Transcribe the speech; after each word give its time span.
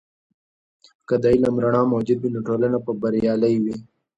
که 1.07 1.15
د 1.21 1.23
علم 1.33 1.55
رڼا 1.63 1.81
موجوده 1.93 2.21
وي، 2.21 2.29
نو 2.35 2.39
ټولنه 2.47 2.77
به 2.85 2.91
بریالۍ 3.01 3.55
وي. 3.63 3.75